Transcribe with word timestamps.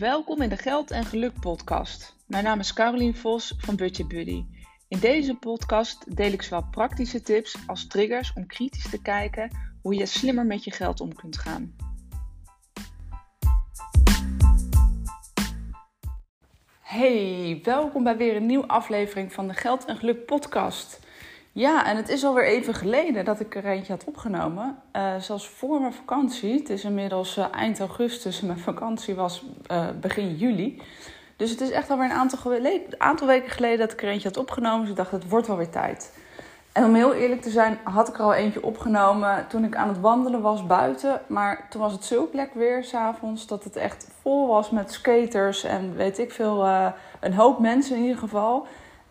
Welkom 0.00 0.42
in 0.42 0.48
de 0.48 0.56
Geld 0.56 0.90
en 0.90 1.04
Geluk 1.04 1.40
podcast. 1.40 2.16
Mijn 2.26 2.44
naam 2.44 2.58
is 2.58 2.72
Carolien 2.72 3.16
Vos 3.16 3.54
van 3.58 3.76
Budget 3.76 4.08
Buddy. 4.08 4.44
In 4.88 4.98
deze 4.98 5.34
podcast 5.34 6.16
deel 6.16 6.32
ik 6.32 6.42
zowel 6.42 6.68
praktische 6.70 7.20
tips 7.22 7.56
als 7.66 7.86
triggers 7.86 8.32
om 8.32 8.46
kritisch 8.46 8.90
te 8.90 9.02
kijken 9.02 9.50
hoe 9.82 9.94
je 9.94 10.06
slimmer 10.06 10.46
met 10.46 10.64
je 10.64 10.70
geld 10.70 11.00
om 11.00 11.14
kunt 11.14 11.38
gaan. 11.38 11.76
Hey, 16.80 17.60
welkom 17.62 18.04
bij 18.04 18.16
weer 18.16 18.36
een 18.36 18.46
nieuwe 18.46 18.68
aflevering 18.68 19.32
van 19.32 19.48
de 19.48 19.54
Geld 19.54 19.84
en 19.84 19.96
Geluk 19.96 20.26
podcast. 20.26 21.00
Ja, 21.52 21.86
en 21.86 21.96
het 21.96 22.08
is 22.08 22.24
alweer 22.24 22.44
even 22.44 22.74
geleden 22.74 23.24
dat 23.24 23.40
ik 23.40 23.54
er 23.54 23.64
eentje 23.64 23.92
had 23.92 24.04
opgenomen. 24.04 24.78
Uh, 24.96 25.16
zelfs 25.16 25.48
voor 25.48 25.80
mijn 25.80 25.92
vakantie. 25.92 26.58
Het 26.58 26.70
is 26.70 26.84
inmiddels 26.84 27.36
uh, 27.36 27.46
eind 27.54 27.80
augustus 27.80 28.40
mijn 28.40 28.58
vakantie 28.58 29.14
was 29.14 29.44
uh, 29.70 29.86
begin 30.00 30.36
juli. 30.36 30.82
Dus 31.36 31.50
het 31.50 31.60
is 31.60 31.70
echt 31.70 31.90
alweer 31.90 32.04
een 32.04 32.16
aantal, 32.16 32.38
aantal 32.98 33.26
weken 33.26 33.50
geleden 33.50 33.78
dat 33.78 33.92
ik 33.92 34.02
er 34.02 34.08
eentje 34.08 34.28
had 34.28 34.36
opgenomen. 34.36 34.80
Dus 34.80 34.90
ik 34.90 34.96
dacht, 34.96 35.10
het 35.10 35.28
wordt 35.28 35.46
wel 35.46 35.56
weer 35.56 35.70
tijd. 35.70 36.18
En 36.72 36.84
om 36.84 36.94
heel 36.94 37.14
eerlijk 37.14 37.42
te 37.42 37.50
zijn, 37.50 37.78
had 37.82 38.08
ik 38.08 38.14
er 38.14 38.24
al 38.24 38.34
eentje 38.34 38.62
opgenomen 38.62 39.46
toen 39.48 39.64
ik 39.64 39.76
aan 39.76 39.88
het 39.88 40.00
wandelen 40.00 40.40
was 40.40 40.66
buiten. 40.66 41.20
Maar 41.26 41.66
toen 41.70 41.80
was 41.80 41.92
het 41.92 42.04
zo 42.04 42.26
plek 42.26 42.54
weer 42.54 42.84
s'avonds 42.84 43.46
dat 43.46 43.64
het 43.64 43.76
echt 43.76 44.08
vol 44.22 44.46
was 44.46 44.70
met 44.70 44.92
skaters 44.92 45.64
en 45.64 45.96
weet 45.96 46.18
ik 46.18 46.32
veel, 46.32 46.66
een 47.20 47.34
hoop 47.34 47.58
mensen 47.58 47.96
in 47.96 48.02
ieder 48.02 48.18
geval. 48.18 48.66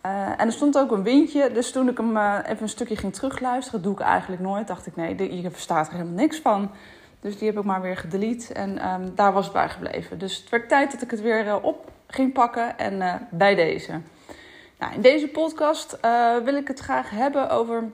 Uh, 0.06 0.28
en 0.28 0.46
er 0.46 0.52
stond 0.52 0.78
ook 0.78 0.90
een 0.90 1.02
windje, 1.02 1.52
dus 1.52 1.72
toen 1.72 1.88
ik 1.88 1.96
hem 1.96 2.16
uh, 2.16 2.38
even 2.44 2.62
een 2.62 2.68
stukje 2.68 2.96
ging 2.96 3.12
terugluisteren, 3.12 3.82
doe 3.82 3.92
ik 3.92 4.00
eigenlijk 4.00 4.42
nooit, 4.42 4.66
dacht 4.66 4.86
ik 4.86 4.96
nee, 4.96 5.42
je 5.42 5.50
verstaat 5.50 5.86
er 5.86 5.92
helemaal 5.92 6.14
niks 6.14 6.38
van. 6.38 6.70
Dus 7.20 7.38
die 7.38 7.48
heb 7.48 7.58
ik 7.58 7.64
maar 7.64 7.80
weer 7.80 7.96
gedelete 7.96 8.54
en 8.54 8.88
um, 8.88 9.14
daar 9.14 9.32
was 9.32 9.44
het 9.44 9.52
bij 9.52 9.68
gebleven. 9.68 10.18
Dus 10.18 10.36
het 10.36 10.48
werd 10.48 10.68
tijd 10.68 10.92
dat 10.92 11.02
ik 11.02 11.10
het 11.10 11.20
weer 11.20 11.46
uh, 11.46 11.56
op 11.62 11.90
ging 12.06 12.32
pakken 12.32 12.78
en 12.78 13.28
bij 13.30 13.54
deze. 13.54 14.00
Nou, 14.78 14.94
in 14.94 15.00
deze 15.00 15.28
podcast 15.28 15.98
wil 16.44 16.54
ik 16.54 16.68
het 16.68 16.78
graag 16.78 17.10
hebben 17.10 17.50
over 17.50 17.84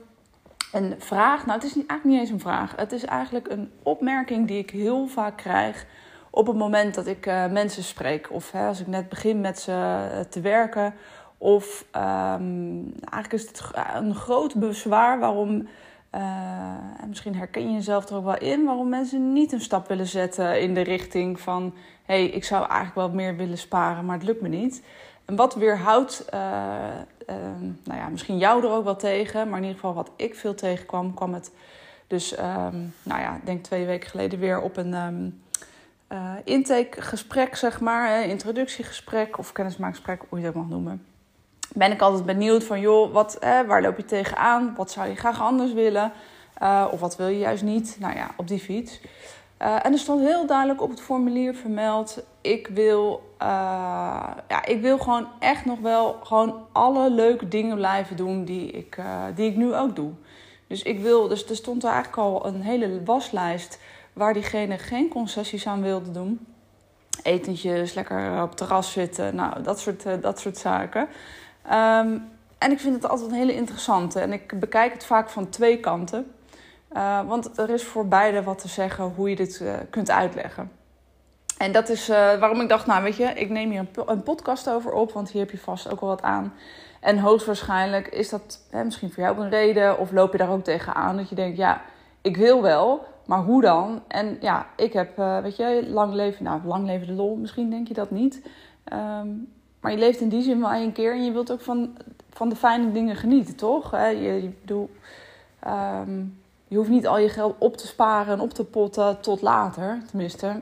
een 0.73 0.95
vraag. 0.99 1.47
Nou, 1.47 1.59
het 1.59 1.69
is 1.69 1.75
eigenlijk 1.75 2.05
niet 2.05 2.19
eens 2.19 2.31
een 2.31 2.41
vraag. 2.41 2.73
Het 2.77 2.93
is 2.93 3.05
eigenlijk 3.05 3.49
een 3.49 3.73
opmerking 3.83 4.47
die 4.47 4.59
ik 4.59 4.71
heel 4.71 5.07
vaak 5.07 5.37
krijg 5.37 5.87
op 6.31 6.47
het 6.47 6.57
moment 6.57 6.95
dat 6.95 7.07
ik 7.07 7.27
mensen 7.51 7.83
spreek. 7.83 8.31
Of 8.31 8.51
hè, 8.51 8.67
als 8.67 8.81
ik 8.81 8.87
net 8.87 9.09
begin 9.09 9.41
met 9.41 9.59
ze 9.59 10.27
te 10.31 10.41
werken 10.41 10.95
of 11.39 11.85
um, 11.97 12.93
eigenlijk 13.11 13.33
is 13.33 13.47
het 13.47 13.63
een 13.95 14.15
groot 14.15 14.55
bezwaar 14.55 15.19
waarom, 15.19 15.69
uh, 16.15 16.21
en 17.01 17.09
misschien 17.09 17.37
herken 17.37 17.63
je 17.63 17.73
jezelf 17.73 18.09
er 18.09 18.17
ook 18.17 18.25
wel 18.25 18.39
in, 18.39 18.65
waarom 18.65 18.89
mensen 18.89 19.33
niet 19.33 19.53
een 19.53 19.61
stap 19.61 19.89
willen 19.89 20.07
zetten 20.07 20.61
in 20.61 20.75
de 20.75 20.81
richting 20.81 21.41
van: 21.41 21.75
hé, 22.05 22.15
hey, 22.15 22.27
ik 22.27 22.45
zou 22.45 22.61
eigenlijk 22.61 22.95
wel 22.95 23.11
meer 23.11 23.37
willen 23.37 23.59
sparen, 23.59 24.05
maar 24.05 24.17
het 24.17 24.27
lukt 24.27 24.41
me 24.41 24.49
niet. 24.49 24.83
En 25.25 25.37
wat 25.37 25.55
weerhoudt, 25.55 26.27
uh, 26.35 26.41
nou 27.85 27.99
ja, 28.01 28.09
misschien 28.09 28.39
jou 28.39 28.65
er 28.65 28.71
ook 28.71 28.85
wel 28.85 28.97
tegen, 28.97 29.49
maar 29.49 29.59
in 29.59 29.65
ieder 29.65 29.81
geval 29.81 29.95
wat 29.95 30.11
ik 30.17 30.35
veel 30.35 30.55
tegenkwam, 30.55 31.15
kwam 31.15 31.35
het 31.35 31.53
dus, 32.07 32.39
um, 32.39 32.95
nou 33.03 33.21
ja, 33.21 33.41
denk 33.45 33.65
twee 33.65 33.87
weken 33.87 34.11
geleden 34.11 34.39
weer 34.39 34.61
op 34.61 34.77
een. 34.77 34.95
Uh, 36.13 36.33
intakegesprek, 36.45 37.57
zeg 37.57 37.81
maar, 37.81 38.23
introductiegesprek 38.23 39.39
of 39.39 39.53
kennismakingsgesprek, 39.53 40.23
hoe 40.29 40.41
je 40.41 40.49
ook 40.49 40.55
mag 40.55 40.69
noemen 40.69 41.05
ben 41.77 41.93
ik 41.93 42.01
altijd 42.01 42.25
benieuwd 42.25 42.65
van, 42.65 42.81
joh, 42.81 43.13
wat, 43.13 43.39
waar 43.41 43.83
loop 43.83 43.97
je 43.97 44.05
tegenaan? 44.05 44.75
Wat 44.77 44.91
zou 44.91 45.09
je 45.09 45.15
graag 45.15 45.41
anders 45.41 45.73
willen? 45.73 46.13
Uh, 46.63 46.87
of 46.91 47.01
wat 47.01 47.17
wil 47.17 47.27
je 47.27 47.39
juist 47.39 47.63
niet? 47.63 47.97
Nou 48.01 48.17
ja, 48.17 48.31
op 48.37 48.49
die 48.49 48.59
fiets. 48.59 49.01
Uh, 49.63 49.87
en 49.87 49.93
er 49.93 49.99
stond 49.99 50.21
heel 50.21 50.47
duidelijk 50.47 50.83
op 50.83 50.91
het 50.91 51.01
formulier 51.01 51.55
vermeld: 51.55 52.23
ik 52.41 52.67
wil, 52.67 53.33
uh, 53.43 53.49
ja, 54.49 54.65
ik 54.65 54.81
wil 54.81 54.99
gewoon 54.99 55.27
echt 55.39 55.65
nog 55.65 55.79
wel 55.79 56.19
gewoon 56.23 56.67
alle 56.73 57.11
leuke 57.11 57.49
dingen 57.49 57.77
blijven 57.77 58.17
doen 58.17 58.45
die 58.45 58.71
ik, 58.71 58.99
die 59.35 59.51
ik 59.51 59.57
nu 59.57 59.75
ook 59.75 59.97
doe. 59.97 60.11
Dus 60.67 60.83
ik 60.83 61.01
wil, 61.01 61.29
dus 61.29 61.49
er 61.49 61.57
stond 61.57 61.85
eigenlijk 61.85 62.17
al 62.17 62.47
een 62.47 62.63
hele 62.63 63.05
waslijst 63.05 63.79
waar 64.13 64.33
diegene 64.33 64.79
geen 64.79 65.09
concessies 65.09 65.67
aan 65.67 65.83
wilde 65.83 66.11
doen. 66.11 66.47
Etentjes, 67.23 67.95
lekker 67.95 68.43
op 68.43 68.57
terras 68.57 68.93
zitten, 68.93 69.35
nou, 69.35 69.63
dat 69.63 69.81
soort, 69.81 70.23
dat 70.23 70.41
soort 70.41 70.59
zaken. 70.59 71.09
Um, 71.73 72.35
en 72.59 72.71
ik 72.71 72.81
vind 72.81 72.95
het 72.95 73.09
altijd 73.09 73.31
een 73.31 73.37
hele 73.37 73.55
interessante. 73.55 74.21
En 74.21 74.33
ik 74.33 74.61
bekijk 74.61 74.93
het 74.93 75.05
vaak 75.05 75.29
van 75.31 75.49
twee 75.49 75.81
kanten. 75.81 76.31
Uh, 76.93 77.29
want 77.29 77.59
er 77.59 77.71
is 77.71 77.85
voor 77.85 78.09
beide 78.09 78.43
wat 78.43 78.59
te 78.59 78.69
zeggen 78.69 79.05
hoe 79.05 79.31
je 79.31 79.37
dit 79.37 79.61
uh, 79.63 79.73
kunt 79.91 80.11
uitleggen. 80.11 80.71
En 81.59 81.73
dat 81.73 81.89
is 81.89 82.11
uh, 82.11 82.17
waarom 82.17 82.61
ik 82.61 82.69
dacht, 82.69 82.87
nou 82.87 83.03
weet 83.03 83.17
je, 83.17 83.25
ik 83.25 83.51
neem 83.51 83.71
hier 83.71 83.79
een, 83.81 84.03
een, 84.07 84.23
podcast 84.23 84.71
over 84.71 84.93
op. 84.93 85.13
Want 85.13 85.31
hier 85.31 85.41
heb 85.41 85.51
je 85.51 85.59
vast 85.59 85.93
ook 85.93 86.01
wel 86.01 86.09
wat 86.09 86.23
aan. 86.23 86.53
En 87.01 87.19
hoogstwaarschijnlijk 87.19 88.09
is 88.09 88.29
dat 88.29 88.67
hè, 88.71 88.85
misschien 88.85 89.13
voor 89.13 89.23
jou 89.23 89.41
een 89.41 89.51
reden. 89.51 89.99
Of 89.99 90.13
loop 90.13 90.33
je 90.33 90.39
daar 90.39 90.51
ook 90.51 90.65
tegenaan 90.65 91.17
dat 91.17 91.29
je 91.29 91.35
denkt, 91.35 91.57
ja, 91.57 91.83
ik 92.23 92.37
wil 92.37 92.63
wel. 92.63 93.05
Maar 93.27 93.43
hoe 93.43 93.63
dan? 93.63 94.03
En 94.09 94.37
ja, 94.41 94.67
ik 94.77 94.93
heb, 94.93 95.17
weet 95.17 95.57
je, 95.57 95.85
lang 95.89 96.13
leven, 96.13 96.45
nou 96.45 96.61
lang 96.65 96.87
leven 96.87 97.07
de 97.07 97.13
lol. 97.13 97.37
Misschien 97.37 97.71
denk 97.71 97.89
je 97.89 97.95
dat 97.95 98.11
niet. 98.11 98.43
Um, 98.93 99.56
maar 99.87 99.95
je 99.95 100.01
leeft 100.01 100.21
in 100.21 100.29
die 100.29 100.43
zin 100.43 100.61
wel 100.61 100.71
één 100.71 100.93
keer 100.93 101.13
en 101.13 101.25
je 101.25 101.33
wilt 101.33 101.53
ook 101.53 101.61
van, 101.61 101.97
van 102.31 102.49
de 102.49 102.57
fijne 102.57 102.93
dingen 102.93 103.17
genieten, 103.17 103.57
toch? 103.57 103.91
Je, 103.91 104.43
je, 104.43 104.51
bedoel, 104.61 104.91
um, 105.67 106.39
je 106.69 106.77
hoeft 106.77 106.89
niet 106.89 107.07
al 107.07 107.19
je 107.19 107.29
geld 107.29 107.55
op 107.59 107.77
te 107.77 107.87
sparen 107.87 108.35
en 108.35 108.41
op 108.41 108.53
te 108.53 108.65
potten 108.65 109.21
tot 109.21 109.43
later. 109.43 109.99
Tenminste, 110.09 110.61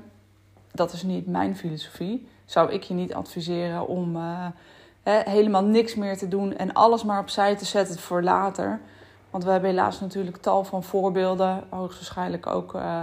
dat 0.73 0.93
is 0.93 1.03
niet 1.03 1.27
mijn 1.27 1.57
filosofie. 1.57 2.29
Zou 2.45 2.73
ik 2.73 2.83
je 2.83 2.95
niet 2.95 3.15
adviseren 3.15 3.87
om 3.87 4.17
uh, 4.17 4.47
helemaal 5.05 5.65
niks 5.65 5.95
meer 5.95 6.19
te 6.19 6.29
doen 6.29 6.57
en 6.57 6.73
alles 6.73 7.05
maar 7.05 7.21
opzij 7.21 7.57
te 7.57 7.65
zetten 7.65 7.99
voor 7.99 8.23
later. 8.23 8.81
Want 9.31 9.45
we 9.45 9.51
hebben 9.51 9.71
helaas 9.71 10.01
natuurlijk 10.01 10.37
tal 10.37 10.65
van 10.65 10.83
voorbeelden, 10.83 11.65
hoogstwaarschijnlijk 11.69 12.47
ook. 12.47 12.75
Uh, 12.75 13.01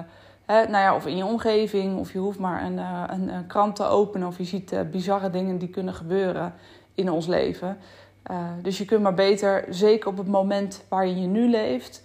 nou 0.51 0.71
ja, 0.71 0.95
of 0.95 1.05
in 1.05 1.17
je 1.17 1.25
omgeving, 1.25 1.97
of 1.97 2.13
je 2.13 2.19
hoeft 2.19 2.39
maar 2.39 2.63
een, 2.63 2.79
eh, 2.79 3.03
een, 3.07 3.47
krant 3.47 3.75
te 3.75 3.83
openen, 3.83 4.27
of 4.27 4.37
je 4.37 4.43
ziet 4.43 4.71
uh, 4.71 4.79
bizarre 4.91 5.29
dingen 5.29 5.57
die 5.57 5.69
kunnen 5.69 5.93
gebeuren 5.93 6.53
in 6.93 7.11
ons 7.11 7.27
leven. 7.27 7.77
Dus 8.61 8.77
je 8.77 8.85
kunt 8.85 9.01
maar 9.01 9.13
beter, 9.13 9.65
zeker 9.69 10.09
op 10.09 10.17
het 10.17 10.27
moment 10.27 10.83
waar 10.89 11.07
je 11.07 11.27
nu 11.27 11.49
leeft, 11.49 12.03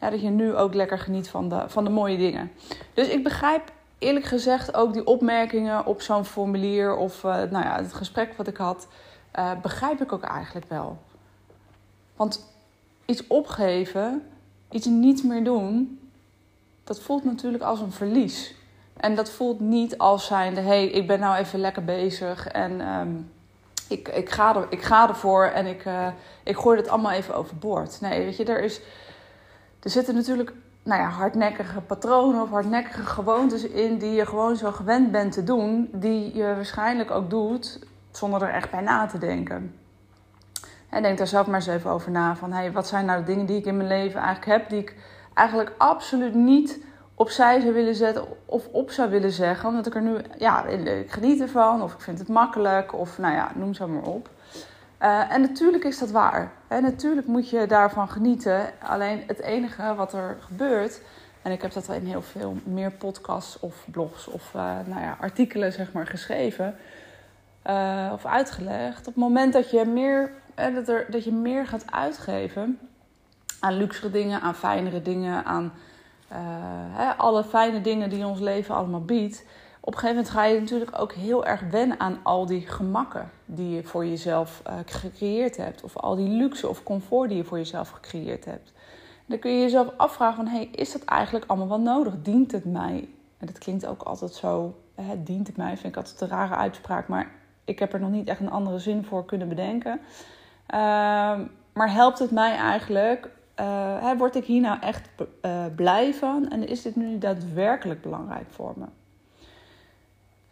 ja, 0.00 0.10
dat 0.10 0.20
je 0.20 0.30
nu 0.30 0.54
ook 0.54 0.74
lekker 0.74 0.98
geniet 0.98 1.28
van 1.28 1.48
de, 1.48 1.64
van 1.66 1.84
de 1.84 1.90
mooie 1.90 2.16
dingen. 2.16 2.50
Dus 2.94 3.08
ik 3.08 3.22
begrijp 3.22 3.72
eerlijk 3.98 4.24
gezegd 4.24 4.74
ook 4.74 4.92
die 4.92 5.06
opmerkingen 5.06 5.86
op 5.86 6.00
zo'n 6.00 6.24
formulier 6.24 6.96
of 6.96 7.22
nou 7.22 7.50
ja, 7.50 7.76
het 7.76 7.92
gesprek 7.92 8.34
wat 8.36 8.46
ik 8.46 8.56
had, 8.56 8.88
begrijp 9.62 10.00
ik 10.00 10.12
ook 10.12 10.22
eigenlijk 10.22 10.68
wel. 10.68 10.98
Want 12.16 12.54
iets 13.04 13.26
opgeven, 13.26 14.22
iets 14.70 14.86
niet 14.86 15.24
meer 15.24 15.44
doen, 15.44 15.98
dat 16.84 17.00
voelt 17.00 17.24
natuurlijk 17.24 17.62
als 17.62 17.80
een 17.80 17.92
verlies. 17.92 18.54
En 18.96 19.14
dat 19.14 19.30
voelt 19.30 19.60
niet 19.60 19.98
als 19.98 20.26
zijnde, 20.26 20.60
hé, 20.60 20.66
hey, 20.66 20.86
ik 20.86 21.06
ben 21.06 21.20
nou 21.20 21.36
even 21.36 21.58
lekker 21.58 21.84
bezig 21.84 22.48
en 22.48 22.88
um, 22.88 23.30
ik, 23.88 24.08
ik, 24.08 24.30
ga 24.30 24.56
er, 24.56 24.66
ik 24.68 24.82
ga 24.82 25.08
ervoor 25.08 25.44
en 25.44 25.66
ik, 25.66 25.84
uh, 25.84 26.06
ik 26.42 26.56
gooi 26.56 26.76
het 26.76 26.88
allemaal 26.88 27.12
even 27.12 27.34
overboord. 27.34 28.00
Nee, 28.00 28.24
weet 28.24 28.36
je, 28.36 28.44
er, 28.44 28.62
is, 28.62 28.80
er 29.80 29.90
zitten 29.90 30.14
natuurlijk 30.14 30.52
nou 30.82 31.00
ja, 31.00 31.08
hardnekkige 31.08 31.80
patronen 31.80 32.42
of 32.42 32.50
hardnekkige 32.50 33.02
gewoontes 33.02 33.62
in 33.62 33.98
die 33.98 34.12
je 34.12 34.26
gewoon 34.26 34.56
zo 34.56 34.70
gewend 34.72 35.12
bent 35.12 35.32
te 35.32 35.44
doen, 35.44 35.88
die 35.92 36.36
je 36.36 36.42
waarschijnlijk 36.42 37.10
ook 37.10 37.30
doet 37.30 37.78
zonder 38.10 38.42
er 38.42 38.54
echt 38.54 38.70
bij 38.70 38.80
na 38.80 39.06
te 39.06 39.18
denken. 39.18 39.74
En 40.88 41.02
denk 41.02 41.18
daar 41.18 41.26
zelf 41.26 41.46
maar 41.46 41.54
eens 41.54 41.66
even 41.66 41.90
over 41.90 42.10
na 42.10 42.36
van, 42.36 42.52
hey, 42.52 42.72
wat 42.72 42.86
zijn 42.86 43.06
nou 43.06 43.18
de 43.18 43.26
dingen 43.26 43.46
die 43.46 43.56
ik 43.56 43.64
in 43.64 43.76
mijn 43.76 43.88
leven 43.88 44.20
eigenlijk 44.20 44.58
heb, 44.58 44.68
die 44.68 44.80
ik 44.80 44.96
eigenlijk 45.34 45.72
absoluut 45.78 46.34
niet 46.34 46.78
opzij 47.14 47.60
zou 47.60 47.72
willen 47.72 47.94
zetten 47.94 48.24
of 48.46 48.66
op 48.70 48.90
zou 48.90 49.10
willen 49.10 49.30
zeggen. 49.30 49.68
Omdat 49.68 49.86
ik 49.86 49.94
er 49.94 50.02
nu, 50.02 50.16
ja, 50.38 50.64
ik 50.64 51.10
geniet 51.10 51.40
ervan 51.40 51.82
of 51.82 51.92
ik 51.92 52.00
vind 52.00 52.18
het 52.18 52.28
makkelijk 52.28 52.92
of 52.92 53.18
nou 53.18 53.34
ja, 53.34 53.50
noem 53.54 53.74
zo 53.74 53.88
maar 53.88 54.02
op. 54.02 54.28
Uh, 55.02 55.32
en 55.32 55.40
natuurlijk 55.40 55.84
is 55.84 55.98
dat 55.98 56.10
waar. 56.10 56.52
En 56.68 56.82
natuurlijk 56.82 57.26
moet 57.26 57.50
je 57.50 57.66
daarvan 57.66 58.08
genieten. 58.08 58.60
Alleen 58.82 59.22
het 59.26 59.40
enige 59.40 59.94
wat 59.94 60.12
er 60.12 60.36
gebeurt, 60.40 61.00
en 61.42 61.52
ik 61.52 61.62
heb 61.62 61.72
dat 61.72 61.88
in 61.88 62.06
heel 62.06 62.22
veel 62.22 62.56
meer 62.64 62.90
podcasts 62.90 63.60
of 63.60 63.86
blogs 63.90 64.28
of 64.28 64.52
uh, 64.56 64.62
nou 64.86 65.00
ja, 65.00 65.16
artikelen 65.20 65.72
zeg 65.72 65.92
maar, 65.92 66.06
geschreven 66.06 66.76
uh, 67.66 68.10
of 68.12 68.26
uitgelegd. 68.26 68.98
Op 68.98 69.04
het 69.04 69.16
moment 69.16 69.52
dat 69.52 69.70
je 69.70 69.84
meer, 69.84 70.30
dat, 70.54 70.88
er, 70.88 71.06
dat 71.10 71.24
je 71.24 71.32
meer 71.32 71.66
gaat 71.66 71.84
uitgeven, 71.90 72.78
aan 73.64 73.76
luxere 73.76 74.10
dingen, 74.10 74.40
aan 74.40 74.54
fijnere 74.54 75.02
dingen, 75.02 75.44
aan 75.44 75.72
hè, 76.92 77.10
alle 77.16 77.44
fijne 77.44 77.80
dingen 77.80 78.10
die 78.10 78.26
ons 78.26 78.40
leven 78.40 78.74
allemaal 78.74 79.04
biedt. 79.04 79.44
Op 79.80 79.92
een 79.92 79.98
gegeven 79.98 80.16
moment 80.16 80.34
ga 80.34 80.44
je 80.44 80.60
natuurlijk 80.60 81.00
ook 81.00 81.12
heel 81.12 81.46
erg 81.46 81.60
wennen 81.70 82.00
aan 82.00 82.18
al 82.22 82.46
die 82.46 82.66
gemakken 82.68 83.30
die 83.44 83.74
je 83.74 83.82
voor 83.82 84.06
jezelf 84.06 84.62
uh, 84.66 84.74
gecreëerd 84.86 85.56
hebt. 85.56 85.82
Of 85.82 85.96
al 85.96 86.16
die 86.16 86.28
luxe 86.28 86.68
of 86.68 86.82
comfort 86.82 87.28
die 87.28 87.36
je 87.36 87.44
voor 87.44 87.58
jezelf 87.58 87.90
gecreëerd 87.90 88.44
hebt. 88.44 88.72
Dan 89.26 89.38
kun 89.38 89.50
je 89.50 89.60
jezelf 89.60 89.88
afvragen 89.96 90.36
van, 90.36 90.46
hey, 90.46 90.68
is 90.72 90.92
dat 90.92 91.04
eigenlijk 91.04 91.44
allemaal 91.46 91.68
wel 91.68 91.80
nodig? 91.80 92.14
Dient 92.22 92.52
het 92.52 92.64
mij? 92.64 93.08
En 93.38 93.46
dat 93.46 93.58
klinkt 93.58 93.86
ook 93.86 94.02
altijd 94.02 94.32
zo 94.32 94.74
het 94.94 95.26
dient 95.26 95.46
het 95.46 95.56
mij, 95.56 95.76
vind 95.76 95.96
ik 95.96 95.96
altijd 95.96 96.20
een 96.20 96.28
rare 96.28 96.54
uitspraak, 96.54 97.08
maar 97.08 97.30
ik 97.64 97.78
heb 97.78 97.92
er 97.92 98.00
nog 98.00 98.10
niet 98.10 98.28
echt 98.28 98.40
een 98.40 98.50
andere 98.50 98.78
zin 98.78 99.04
voor 99.04 99.24
kunnen 99.24 99.48
bedenken. 99.48 100.00
Ehm, 100.66 101.44
maar 101.72 101.92
helpt 101.92 102.18
het 102.18 102.30
mij 102.30 102.56
eigenlijk? 102.56 103.28
Uh, 103.60 104.12
word 104.18 104.34
ik 104.34 104.44
hier 104.44 104.60
nou 104.60 104.80
echt 104.80 105.08
uh, 105.42 105.64
blij 105.76 106.14
van? 106.14 106.50
En 106.50 106.68
is 106.68 106.82
dit 106.82 106.96
nu 106.96 107.18
daadwerkelijk 107.18 108.02
belangrijk 108.02 108.46
voor 108.50 108.72
me? 108.76 108.86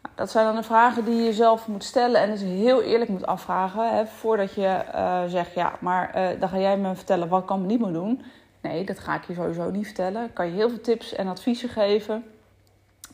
Nou, 0.03 0.15
dat 0.15 0.31
zijn 0.31 0.47
dan 0.47 0.57
de 0.57 0.63
vragen 0.63 1.05
die 1.05 1.15
je 1.15 1.25
jezelf 1.25 1.69
moet 1.69 1.85
stellen 1.85 2.21
en 2.21 2.31
dus 2.31 2.41
heel 2.41 2.83
eerlijk 2.83 3.11
moet 3.11 3.27
afvragen. 3.27 3.97
Hè, 3.97 4.07
voordat 4.07 4.55
je 4.55 4.85
uh, 4.95 5.23
zegt, 5.27 5.55
ja, 5.55 5.73
maar 5.81 6.37
dan 6.39 6.49
ga 6.49 6.59
jij 6.59 6.77
me 6.77 6.95
vertellen 6.95 7.29
wat 7.29 7.51
ik 7.51 7.57
niet 7.57 7.81
moet 7.81 7.93
doen. 7.93 8.23
Nee, 8.61 8.85
dat 8.85 8.99
ga 8.99 9.15
ik 9.15 9.25
je 9.25 9.35
sowieso 9.35 9.71
niet 9.71 9.87
vertellen. 9.87 10.25
Ik 10.25 10.35
kan 10.35 10.47
je 10.47 10.53
heel 10.53 10.69
veel 10.69 10.81
tips 10.81 11.15
en 11.15 11.29
adviezen 11.29 11.69
geven. 11.69 12.25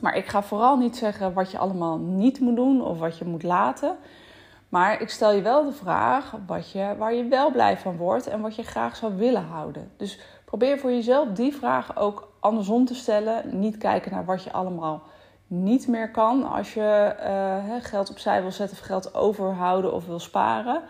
Maar 0.01 0.17
ik 0.17 0.27
ga 0.27 0.43
vooral 0.43 0.77
niet 0.77 0.97
zeggen 0.97 1.33
wat 1.33 1.51
je 1.51 1.59
allemaal 1.59 1.99
niet 1.99 2.41
moet 2.41 2.57
doen 2.57 2.83
of 2.83 2.99
wat 2.99 3.19
je 3.19 3.25
moet 3.25 3.43
laten. 3.43 3.97
Maar 4.69 5.01
ik 5.01 5.11
stel 5.11 5.33
je 5.33 5.43
wel 5.43 5.65
de 5.65 5.73
vraag 5.73 6.35
wat 6.47 6.71
je, 6.71 6.95
waar 6.99 7.15
je 7.15 7.25
wel 7.25 7.51
blij 7.51 7.79
van 7.79 7.97
wordt 7.97 8.27
en 8.27 8.41
wat 8.41 8.55
je 8.55 8.63
graag 8.63 8.97
zou 8.97 9.17
willen 9.17 9.45
houden. 9.45 9.93
Dus 9.97 10.21
probeer 10.45 10.79
voor 10.79 10.91
jezelf 10.91 11.29
die 11.29 11.57
vraag 11.57 11.97
ook 11.97 12.33
andersom 12.41 12.85
te 12.85 12.95
stellen. 12.95 13.59
Niet 13.59 13.79
kijken 13.79 14.13
naar 14.13 14.25
wat 14.25 14.43
je 14.43 14.53
allemaal 14.53 15.03
niet 15.47 15.89
meer 15.89 16.11
kan 16.11 16.49
als 16.51 16.75
je 16.75 17.15
uh, 17.21 17.85
geld 17.85 18.11
opzij 18.11 18.43
wil 18.43 18.53
zetten 18.53 18.77
of 18.79 18.85
geld 18.85 19.15
overhouden 19.15 19.93
of 19.93 20.07
wil 20.07 20.19
sparen. 20.19 20.83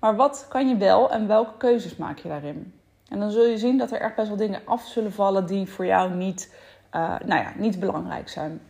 Maar 0.00 0.16
wat 0.16 0.46
kan 0.48 0.68
je 0.68 0.76
wel 0.76 1.10
en 1.10 1.26
welke 1.26 1.56
keuzes 1.56 1.96
maak 1.96 2.18
je 2.18 2.28
daarin? 2.28 2.74
En 3.08 3.18
dan 3.18 3.30
zul 3.30 3.44
je 3.44 3.58
zien 3.58 3.78
dat 3.78 3.90
er 3.90 4.00
echt 4.00 4.14
best 4.14 4.28
wel 4.28 4.36
dingen 4.36 4.60
af 4.64 4.86
zullen 4.86 5.12
vallen 5.12 5.46
die 5.46 5.70
voor 5.70 5.86
jou 5.86 6.14
niet, 6.14 6.54
uh, 6.94 7.00
nou 7.24 7.40
ja, 7.40 7.52
niet 7.56 7.80
belangrijk 7.80 8.28
zijn. 8.28 8.60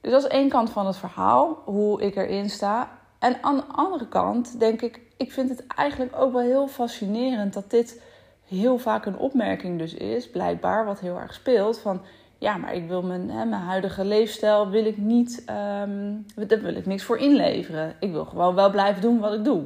Dus 0.00 0.12
dat 0.12 0.22
is 0.22 0.28
één 0.28 0.48
kant 0.48 0.70
van 0.70 0.86
het 0.86 0.96
verhaal, 0.96 1.62
hoe 1.64 2.02
ik 2.02 2.16
erin 2.16 2.50
sta. 2.50 2.90
En 3.18 3.36
aan 3.40 3.56
de 3.56 3.64
andere 3.72 4.08
kant 4.08 4.58
denk 4.58 4.82
ik, 4.82 5.00
ik 5.16 5.32
vind 5.32 5.48
het 5.48 5.66
eigenlijk 5.66 6.16
ook 6.16 6.32
wel 6.32 6.42
heel 6.42 6.68
fascinerend 6.68 7.52
dat 7.52 7.70
dit 7.70 8.02
heel 8.44 8.78
vaak 8.78 9.06
een 9.06 9.18
opmerking 9.18 9.78
dus 9.78 9.94
is, 9.94 10.30
blijkbaar, 10.30 10.84
wat 10.84 11.00
heel 11.00 11.18
erg 11.18 11.34
speelt. 11.34 11.78
Van 11.78 12.00
ja, 12.38 12.56
maar 12.56 12.74
ik 12.74 12.88
wil 12.88 13.02
mijn, 13.02 13.30
hè, 13.30 13.44
mijn 13.44 13.62
huidige 13.62 14.04
leefstijl 14.04 14.68
wil 14.68 14.84
ik 14.84 14.96
niet, 14.96 15.44
um, 15.82 16.26
daar 16.34 16.60
wil 16.60 16.74
ik 16.74 16.86
niks 16.86 17.02
voor 17.02 17.18
inleveren. 17.18 17.96
Ik 18.00 18.12
wil 18.12 18.24
gewoon 18.24 18.54
wel 18.54 18.70
blijven 18.70 19.02
doen 19.02 19.18
wat 19.18 19.32
ik 19.32 19.44
doe. 19.44 19.62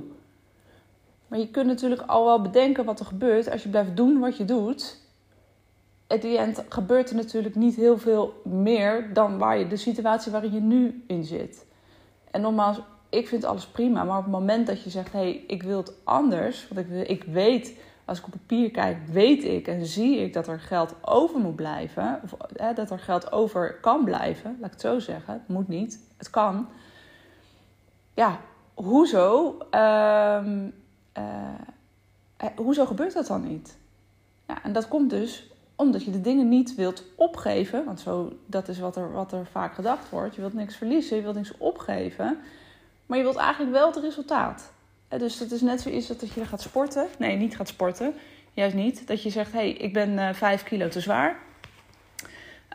Maar 1.29 1.39
je 1.39 1.51
kunt 1.51 1.67
natuurlijk 1.67 2.03
al 2.07 2.25
wel 2.25 2.41
bedenken 2.41 2.85
wat 2.85 3.01
er 3.01 3.07
gebeurt 3.07 3.51
als 3.51 3.63
je 3.63 3.69
blijft 3.69 3.97
doen 3.97 4.21
wat 4.21 4.37
je 4.37 4.45
doet. 4.45 5.03
At 6.07 6.21
the 6.21 6.65
gebeurt 6.69 7.11
er 7.11 7.17
natuurlijk 7.17 7.55
niet 7.55 7.77
heel 7.77 7.99
veel 7.99 8.41
meer 8.45 9.13
dan 9.13 9.39
waar 9.39 9.59
je, 9.59 9.67
de 9.67 9.77
situatie 9.77 10.33
waarin 10.33 10.53
je 10.53 10.61
nu 10.61 11.05
in 11.07 11.25
zit. 11.25 11.67
En 12.31 12.41
nogmaals, 12.41 12.81
ik 13.09 13.29
vind 13.29 13.45
alles 13.45 13.67
prima. 13.67 14.05
Maar 14.05 14.19
op 14.19 14.23
het 14.23 14.33
moment 14.33 14.67
dat 14.67 14.83
je 14.83 14.91
zegt, 14.91 15.13
hé, 15.13 15.19
hey, 15.19 15.45
ik 15.47 15.63
wil 15.63 15.77
het 15.77 15.93
anders. 16.05 16.69
Want 16.69 16.87
ik, 16.87 17.09
ik 17.09 17.25
weet, 17.25 17.79
als 18.05 18.19
ik 18.19 18.25
op 18.25 18.31
papier 18.31 18.71
kijk, 18.71 18.99
weet 19.07 19.45
ik 19.45 19.67
en 19.67 19.87
zie 19.87 20.17
ik 20.19 20.33
dat 20.33 20.47
er 20.47 20.61
geld 20.61 20.95
over 21.01 21.41
moet 21.41 21.57
blijven. 21.57 22.21
Of 22.23 22.35
hè, 22.57 22.73
dat 22.73 22.91
er 22.91 22.99
geld 22.99 23.33
over 23.33 23.75
kan 23.81 24.05
blijven. 24.05 24.57
Laat 24.61 24.67
ik 24.67 24.73
het 24.73 24.81
zo 24.81 24.99
zeggen. 24.99 25.33
Het 25.33 25.49
moet 25.49 25.69
niet. 25.69 26.01
Het 26.17 26.31
kan. 26.31 26.69
Ja, 28.15 28.41
hoezo? 28.75 29.59
Uh, 29.71 30.41
uh, 31.19 31.55
hoezo 32.57 32.87
gebeurt 32.87 33.13
dat 33.13 33.27
dan 33.27 33.49
niet? 33.49 33.77
Ja, 34.49 34.63
en 34.63 34.73
dat 34.73 34.89
komt 34.89 35.11
dus 35.11 35.54
omdat 35.77 36.05
je 36.05 36.11
de 36.11 36.21
dingen 36.21 36.49
niet 36.49 36.75
wilt 36.75 37.05
opgeven. 37.15 37.85
Want 37.85 38.01
zo, 38.01 38.33
dat 38.47 38.69
is 38.69 38.79
wat 38.79 38.97
er, 38.97 39.13
wat 39.13 39.33
er 39.33 39.47
vaak 39.51 39.75
gedacht 39.75 40.11
wordt. 40.11 40.35
Je 40.35 40.41
wilt 40.41 40.55
niks 40.55 40.77
verliezen, 40.77 41.17
je 41.17 41.23
wilt 41.23 41.35
niks 41.35 41.57
opgeven. 41.59 42.39
Maar 43.07 43.19
je 43.19 43.25
wilt 43.25 43.37
eigenlijk 43.37 43.73
wel 43.73 43.87
het 43.87 43.97
resultaat. 43.97 44.73
Dus 45.09 45.39
het 45.39 45.53
is 45.53 45.61
net 45.61 45.81
zoiets 45.81 46.07
dat 46.07 46.33
je 46.33 46.45
gaat 46.45 46.61
sporten. 46.61 47.07
Nee, 47.19 47.37
niet 47.37 47.57
gaat 47.57 47.69
sporten. 47.69 48.15
Juist 48.53 48.75
niet. 48.75 49.07
Dat 49.07 49.23
je 49.23 49.31
zegt, 49.31 49.53
hé, 49.53 49.59
hey, 49.59 49.71
ik 49.71 49.93
ben 49.93 50.19
eh, 50.19 50.35
5 50.35 50.63
kilo 50.63 50.89
te 50.89 51.01
zwaar. 51.01 51.37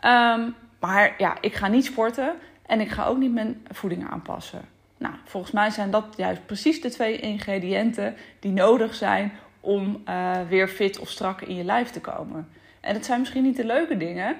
Um, 0.04 0.54
maar 0.80 1.14
ja, 1.18 1.36
ik 1.40 1.54
ga 1.54 1.68
niet 1.68 1.84
sporten. 1.84 2.34
En 2.66 2.80
ik 2.80 2.90
ga 2.90 3.06
ook 3.06 3.18
niet 3.18 3.32
mijn 3.32 3.66
voeding 3.70 4.10
aanpassen. 4.10 4.68
Nou, 4.96 5.14
volgens 5.24 5.52
mij 5.52 5.70
zijn 5.70 5.90
dat 5.90 6.04
juist 6.16 6.46
precies 6.46 6.80
de 6.80 6.90
twee 6.90 7.18
ingrediënten 7.18 8.14
die 8.40 8.52
nodig 8.52 8.94
zijn 8.94 9.32
om 9.60 10.02
uh, 10.08 10.36
weer 10.48 10.68
fit 10.68 10.98
of 10.98 11.08
strak 11.08 11.40
in 11.40 11.54
je 11.54 11.64
lijf 11.64 11.90
te 11.90 12.00
komen. 12.00 12.48
En 12.80 12.94
het 12.94 13.04
zijn 13.04 13.18
misschien 13.18 13.42
niet 13.42 13.56
de 13.56 13.66
leuke 13.66 13.96
dingen, 13.96 14.36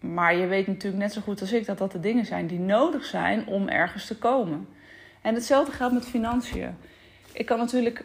maar 0.00 0.36
je 0.36 0.46
weet 0.46 0.66
natuurlijk 0.66 1.02
net 1.02 1.12
zo 1.12 1.20
goed 1.20 1.40
als 1.40 1.52
ik 1.52 1.66
dat 1.66 1.78
dat 1.78 1.92
de 1.92 2.00
dingen 2.00 2.26
zijn 2.26 2.46
die 2.46 2.58
nodig 2.58 3.04
zijn 3.04 3.46
om 3.46 3.68
ergens 3.68 4.06
te 4.06 4.18
komen. 4.18 4.68
En 5.22 5.34
hetzelfde 5.34 5.72
geldt 5.72 5.94
met 5.94 6.06
financiën. 6.06 6.76
Ik 7.32 7.46
kan 7.46 7.58
natuurlijk 7.58 8.04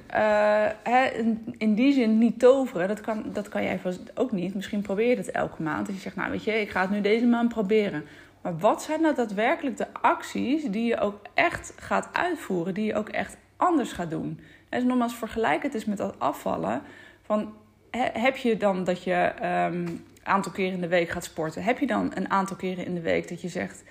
in, 1.15 1.55
in, 1.57 1.75
die 1.75 1.93
zin 1.93 2.17
niet 2.17 2.39
toveren. 2.39 2.87
Dat 2.87 3.01
kan, 3.01 3.23
dat 3.33 3.49
kan 3.49 3.63
jij 3.63 3.79
ook 4.15 4.31
niet. 4.31 4.55
Misschien 4.55 4.81
probeer 4.81 5.09
je 5.09 5.15
het 5.15 5.31
elke 5.31 5.61
maand. 5.61 5.85
Dat 5.85 5.95
je 5.95 6.01
zegt, 6.01 6.15
nou 6.15 6.31
weet 6.31 6.43
je, 6.43 6.61
ik 6.61 6.69
ga 6.69 6.81
het 6.81 6.89
nu 6.89 7.01
deze 7.01 7.25
maand 7.25 7.49
proberen. 7.49 8.03
Maar 8.41 8.57
wat 8.57 8.83
zijn 8.83 9.01
nou 9.01 9.15
daadwerkelijk 9.15 9.77
de 9.77 9.93
acties 9.93 10.63
die 10.63 10.85
je 10.85 10.99
ook 10.99 11.19
echt 11.33 11.73
gaat 11.75 12.09
uitvoeren? 12.11 12.73
Die 12.73 12.85
je 12.85 12.95
ook 12.95 13.09
echt 13.09 13.37
anders 13.57 13.91
gaat 13.91 14.09
doen? 14.09 14.39
En 14.69 14.79
dus 14.79 14.87
nogmaals, 14.87 15.15
vergelijk 15.15 15.63
het 15.63 15.73
eens 15.73 15.85
met 15.85 15.97
dat 15.97 16.19
afvallen. 16.19 16.81
Van, 17.21 17.53
heb 17.99 18.37
je 18.37 18.57
dan 18.57 18.83
dat 18.83 19.03
je 19.03 19.31
een 19.39 19.73
um, 19.73 20.05
aantal 20.23 20.51
keren 20.51 20.73
in 20.73 20.81
de 20.81 20.87
week 20.87 21.09
gaat 21.09 21.23
sporten? 21.23 21.63
Heb 21.63 21.79
je 21.79 21.87
dan 21.87 22.11
een 22.13 22.29
aantal 22.29 22.55
keren 22.55 22.85
in 22.85 22.93
de 22.93 23.01
week 23.01 23.29
dat 23.29 23.41
je 23.41 23.49
zegt... 23.49 23.83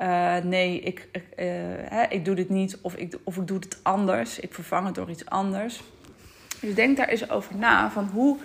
Uh, 0.00 0.36
nee, 0.36 0.80
ik, 0.80 1.08
uh, 1.12 1.22
hè, 1.88 2.04
ik 2.08 2.24
doe 2.24 2.34
dit 2.34 2.48
niet 2.48 2.78
of 2.82 2.94
ik, 2.94 3.18
of 3.24 3.36
ik 3.36 3.46
doe 3.46 3.58
het 3.58 3.80
anders. 3.82 4.40
Ik 4.40 4.54
vervang 4.54 4.86
het 4.86 4.94
door 4.94 5.10
iets 5.10 5.28
anders. 5.28 5.82
Dus 6.60 6.74
denk 6.74 6.96
daar 6.96 7.08
eens 7.08 7.30
over 7.30 7.56
na. 7.56 7.90
Van 7.90 8.10
hoe, 8.12 8.36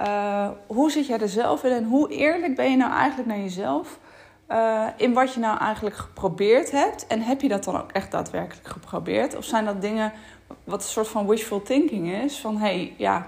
uh, 0.00 0.48
hoe 0.66 0.90
zit 0.90 1.06
jij 1.06 1.18
er 1.18 1.28
zelf 1.28 1.64
in 1.64 1.72
en 1.72 1.84
hoe 1.84 2.10
eerlijk 2.10 2.54
ben 2.54 2.70
je 2.70 2.76
nou 2.76 2.92
eigenlijk 2.92 3.28
naar 3.28 3.38
jezelf? 3.38 3.98
in 4.96 5.12
wat 5.12 5.34
je 5.34 5.40
nou 5.40 5.58
eigenlijk 5.58 5.96
geprobeerd 5.96 6.70
hebt. 6.70 7.06
En 7.06 7.20
heb 7.20 7.40
je 7.40 7.48
dat 7.48 7.64
dan 7.64 7.80
ook 7.80 7.92
echt 7.92 8.10
daadwerkelijk 8.10 8.68
geprobeerd? 8.68 9.36
Of 9.36 9.44
zijn 9.44 9.64
dat 9.64 9.80
dingen 9.80 10.12
wat 10.64 10.82
een 10.82 10.88
soort 10.88 11.08
van 11.08 11.26
wishful 11.26 11.62
thinking 11.62 12.12
is? 12.12 12.38
Van 12.38 12.56
hé, 12.56 12.66
hey, 12.66 12.94
ja, 12.96 13.26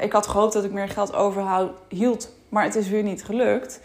ik 0.00 0.12
had 0.12 0.26
gehoopt 0.26 0.52
dat 0.52 0.64
ik 0.64 0.72
meer 0.72 0.88
geld 0.88 1.14
overhoud, 1.14 1.70
hield, 1.88 2.30
maar 2.48 2.64
het 2.64 2.74
is 2.74 2.88
weer 2.88 3.02
niet 3.02 3.24
gelukt. 3.24 3.80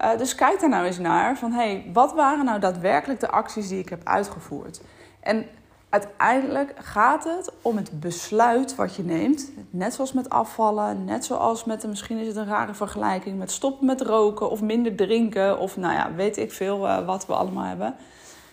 Uh, 0.00 0.18
dus 0.18 0.34
kijk 0.34 0.60
daar 0.60 0.68
nou 0.68 0.84
eens 0.84 0.98
naar 0.98 1.38
van 1.38 1.52
hey, 1.52 1.90
wat 1.92 2.12
waren 2.12 2.44
nou 2.44 2.60
daadwerkelijk 2.60 3.20
de 3.20 3.30
acties 3.30 3.68
die 3.68 3.78
ik 3.78 3.88
heb 3.88 4.00
uitgevoerd? 4.04 4.80
En 5.20 5.46
uiteindelijk 5.88 6.72
gaat 6.78 7.24
het 7.24 7.52
om 7.62 7.76
het 7.76 8.00
besluit 8.00 8.74
wat 8.74 8.94
je 8.94 9.02
neemt. 9.02 9.50
Net 9.70 9.94
zoals 9.94 10.12
met 10.12 10.30
afvallen, 10.30 11.04
net 11.04 11.24
zoals 11.24 11.64
met, 11.64 11.86
misschien 11.86 12.18
is 12.18 12.26
het 12.26 12.36
een 12.36 12.46
rare 12.46 12.74
vergelijking, 12.74 13.38
met 13.38 13.50
stoppen 13.50 13.86
met 13.86 14.00
roken 14.00 14.50
of 14.50 14.62
minder 14.62 14.96
drinken 14.96 15.58
of 15.58 15.76
nou 15.76 15.94
ja, 15.94 16.14
weet 16.14 16.36
ik 16.36 16.52
veel 16.52 16.78
wat 17.04 17.26
we 17.26 17.34
allemaal 17.34 17.64
hebben. 17.64 17.94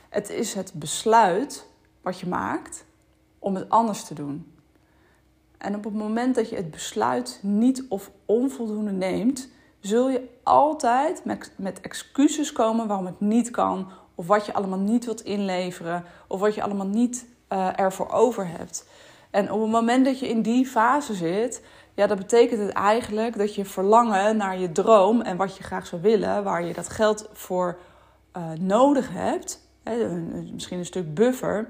Het 0.10 0.29
is 0.29 0.53
het 0.53 0.72
besluit 0.74 1.67
wat 2.01 2.19
je 2.19 2.27
maakt 2.27 2.86
om 3.39 3.55
het 3.55 3.69
anders 3.69 4.03
te 4.03 4.13
doen. 4.13 4.53
En 5.63 5.75
op 5.75 5.84
het 5.84 5.93
moment 5.93 6.36
dat 6.36 6.50
je 6.50 6.55
het 6.55 6.72
besluit 6.72 7.39
niet 7.41 7.84
of 7.89 8.12
onvoldoende 8.25 8.91
neemt, 8.91 9.50
zul 9.79 10.10
je 10.10 10.29
altijd 10.43 11.25
met, 11.25 11.51
met 11.58 11.82
excuses 11.82 12.51
komen 12.51 12.88
waarom 12.88 13.05
het 13.05 13.20
niet 13.20 13.50
kan, 13.50 13.88
of 14.15 14.27
wat 14.27 14.46
je 14.46 14.53
allemaal 14.53 14.79
niet 14.79 15.05
wilt 15.05 15.22
inleveren, 15.22 16.03
of 16.27 16.39
wat 16.39 16.55
je 16.55 16.63
allemaal 16.63 16.88
niet 16.88 17.25
uh, 17.50 17.79
ervoor 17.79 18.10
over 18.10 18.48
hebt. 18.48 18.88
En 19.32 19.51
op 19.51 19.62
het 19.62 19.70
moment 19.70 20.05
dat 20.05 20.20
je 20.20 20.27
in 20.27 20.41
die 20.41 20.65
fase 20.65 21.13
zit, 21.13 21.63
ja, 21.93 22.08
dat 22.08 22.17
betekent 22.17 22.60
het 22.60 22.72
eigenlijk 22.72 23.38
dat 23.38 23.55
je 23.55 23.65
verlangen 23.65 24.38
naar 24.38 24.60
je 24.60 24.72
droom 24.72 25.22
en 25.22 25.38
wat 25.38 25.58
je 25.58 25.63
graag 25.63 25.88
zou 25.88 26.01
willen, 26.01 26.43
waar 26.43 26.65
je 26.65 26.74
dat 26.74 26.89
geld 26.89 27.29
voor 27.34 27.77
uh, 28.38 28.51
nodig 28.60 29.10
hebt, 29.12 29.67
hè, 29.84 30.08
misschien 30.53 30.77
een 30.77 30.86
stuk 30.86 31.13
buffer, 31.13 31.70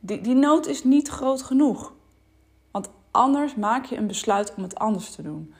die, 0.00 0.20
die 0.20 0.34
nood 0.34 0.66
is 0.66 0.84
niet 0.84 1.08
groot 1.08 1.42
genoeg. 1.42 1.92
Anders 3.12 3.54
maak 3.54 3.84
je 3.84 3.96
een 3.96 4.06
besluit 4.06 4.54
om 4.56 4.62
het 4.62 4.78
anders 4.78 5.10
te 5.10 5.22
doen. 5.22 5.54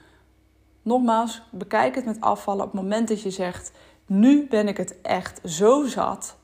Nogmaals, 0.82 1.42
bekijk 1.50 1.94
het 1.94 2.04
met 2.04 2.20
afvallen. 2.20 2.64
Op 2.64 2.72
het 2.72 2.80
moment 2.80 3.08
dat 3.08 3.22
je 3.22 3.30
zegt: 3.30 3.72
Nu 4.06 4.46
ben 4.46 4.68
ik 4.68 4.76
het 4.76 5.00
echt 5.02 5.40
zo 5.44 5.86
zat, 5.86 6.36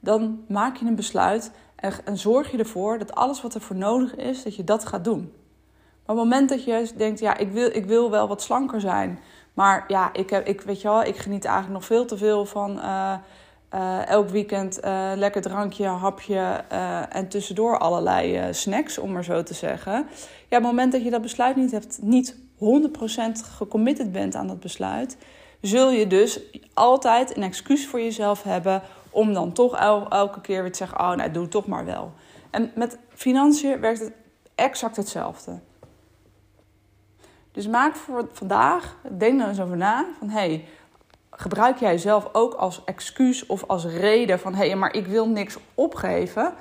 dan 0.00 0.44
maak 0.48 0.76
je 0.76 0.86
een 0.86 0.94
besluit 0.94 1.52
en, 1.76 2.18
zorg 2.18 2.50
je 2.50 2.58
ervoor 2.58 2.98
dat 2.98 3.14
alles 3.14 3.42
wat 3.42 3.54
er 3.54 3.60
voor 3.60 3.76
nodig 3.76 4.14
is, 4.14 4.42
dat 4.42 4.56
je 4.56 4.64
dat 4.64 4.84
gaat 4.84 5.04
doen. 5.04 5.32
Maar 6.06 6.16
op 6.16 6.22
het 6.22 6.30
moment 6.30 6.48
dat 6.48 6.64
je 6.64 6.90
denkt: 6.96 7.20
Ja, 7.20 7.36
ik 7.36 7.50
wil, 7.50 7.76
ik 7.76 7.86
wil 7.86 8.10
wel 8.10 8.28
wat 8.28 8.42
slanker 8.42 8.80
zijn, 8.80 9.18
maar 9.54 9.84
ja, 9.88 10.12
ik, 10.12 10.30
heb, 10.30 10.46
ik, 10.46 10.60
weet 10.60 10.80
je 10.80 10.88
wel, 10.88 11.02
ik 11.02 11.16
geniet 11.16 11.44
eigenlijk 11.44 11.74
nog 11.74 11.84
veel 11.84 12.06
te 12.06 12.16
veel 12.16 12.44
van. 12.44 12.76
Uh, 12.76 13.14
uh, 13.76 14.08
elk 14.08 14.28
weekend 14.28 14.84
uh, 14.84 15.12
lekker 15.14 15.42
drankje, 15.42 15.86
hapje 15.86 16.64
en 17.10 17.28
tussendoor 17.28 17.78
allerlei 17.78 18.54
snacks, 18.54 18.98
om 18.98 19.12
maar 19.12 19.24
zo 19.24 19.42
te 19.42 19.54
zeggen. 19.54 19.92
Ja, 20.48 20.56
op 20.56 20.62
het 20.62 20.62
moment 20.62 20.92
dat 20.92 21.04
je 21.04 21.10
dat 21.10 21.22
besluit 21.22 21.56
niet 21.56 21.70
hebt, 21.70 21.98
niet 22.02 22.36
100% 22.58 22.58
gecommitted 23.56 24.12
bent 24.12 24.34
aan 24.34 24.46
dat 24.46 24.60
besluit, 24.60 25.16
zul 25.60 25.90
je 25.90 26.06
dus 26.06 26.40
altijd 26.74 27.36
een 27.36 27.42
excuus 27.42 27.86
voor 27.86 28.00
jezelf 28.00 28.42
hebben 28.42 28.82
om 29.10 29.32
dan 29.32 29.52
toch 29.52 29.76
elke 30.08 30.40
keer 30.40 30.62
weer 30.62 30.72
te 30.72 30.78
zeggen: 30.78 31.00
Oh, 31.00 31.12
nou, 31.12 31.30
doe 31.30 31.48
toch 31.48 31.66
maar 31.66 31.84
wel. 31.84 32.12
En 32.50 32.70
met 32.74 32.98
financiën 33.08 33.80
werkt 33.80 34.00
het 34.00 34.12
exact 34.54 34.96
hetzelfde. 34.96 35.58
Dus 37.52 37.66
maak 37.66 37.96
voor 37.96 38.28
vandaag, 38.32 38.96
denk 39.18 39.40
er 39.40 39.48
eens 39.48 39.60
over 39.60 39.76
na: 39.76 40.06
van 40.18 40.28
hey, 40.28 40.64
gebruik 41.36 41.78
jij 41.78 41.98
zelf 41.98 42.28
ook 42.32 42.54
als 42.54 42.84
excuus 42.84 43.46
of 43.46 43.64
als 43.66 43.84
reden 43.84 44.38
van 44.38 44.54
hé, 44.54 44.66
hey, 44.66 44.76
maar 44.76 44.94
ik 44.94 45.06
wil 45.06 45.28
niks 45.28 45.56
opgeven? 45.74 46.52